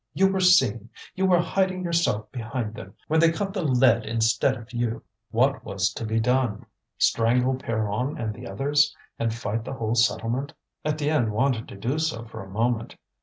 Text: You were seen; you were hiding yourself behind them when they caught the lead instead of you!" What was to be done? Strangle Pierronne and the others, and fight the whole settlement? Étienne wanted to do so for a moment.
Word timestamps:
You 0.15 0.29
were 0.33 0.39
seen; 0.39 0.89
you 1.13 1.27
were 1.27 1.37
hiding 1.41 1.83
yourself 1.83 2.31
behind 2.31 2.73
them 2.73 2.95
when 3.07 3.19
they 3.19 3.31
caught 3.31 3.53
the 3.53 3.61
lead 3.61 4.03
instead 4.03 4.57
of 4.57 4.73
you!" 4.73 5.03
What 5.29 5.63
was 5.63 5.93
to 5.93 6.05
be 6.07 6.19
done? 6.19 6.65
Strangle 6.97 7.53
Pierronne 7.53 8.17
and 8.17 8.33
the 8.33 8.47
others, 8.47 8.95
and 9.19 9.31
fight 9.31 9.63
the 9.63 9.73
whole 9.73 9.93
settlement? 9.93 10.53
Étienne 10.83 11.29
wanted 11.29 11.67
to 11.67 11.75
do 11.75 11.99
so 11.99 12.25
for 12.25 12.43
a 12.43 12.49
moment. 12.49 12.95